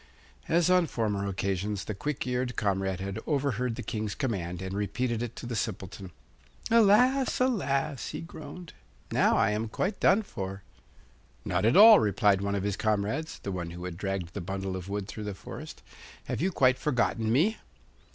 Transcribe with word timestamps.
As 0.49 0.67
on 0.67 0.87
former 0.87 1.27
occasions, 1.27 1.83
the 1.85 1.93
quick 1.93 2.25
eared 2.25 2.55
comrade 2.55 2.99
had 3.01 3.19
overheard 3.27 3.75
the 3.75 3.83
King's 3.83 4.15
command 4.15 4.59
and 4.59 4.73
repeated 4.73 5.21
it 5.21 5.35
to 5.35 5.45
the 5.45 5.55
Simpleton. 5.55 6.09
'Alas, 6.71 7.39
alas!' 7.39 8.07
he 8.07 8.19
groaned; 8.19 8.73
'now 9.11 9.37
I 9.37 9.51
am 9.51 9.67
quite 9.69 9.99
done 9.99 10.23
for.' 10.23 10.63
'Not 11.45 11.65
at 11.65 11.77
all,' 11.77 11.99
replied 11.99 12.41
one 12.41 12.55
of 12.55 12.63
his 12.63 12.77
comrades 12.77 13.37
(the 13.43 13.51
one 13.51 13.69
who 13.69 13.85
had 13.85 13.95
dragged 13.95 14.33
the 14.33 14.41
bundle 14.41 14.75
of 14.75 14.89
wood 14.89 15.07
through 15.07 15.25
the 15.25 15.35
forest). 15.35 15.83
'Have 16.23 16.41
you 16.41 16.51
quite 16.51 16.79
forgotten 16.79 17.31
me? 17.31 17.57